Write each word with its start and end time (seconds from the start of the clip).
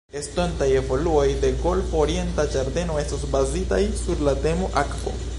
Estontaj 0.19 0.67
evoluoj 0.77 1.25
de 1.43 1.51
Golfo 1.59 1.99
Orienta 2.05 2.45
Ĝardeno 2.55 2.97
estos 3.01 3.25
bazitaj 3.35 3.83
sur 4.05 4.25
la 4.29 4.33
temo 4.47 4.71
'akvo'. 4.83 5.15